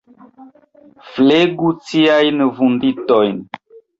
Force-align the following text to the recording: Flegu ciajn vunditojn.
Flegu 1.09 1.69
ciajn 1.89 2.43
vunditojn. 2.61 3.39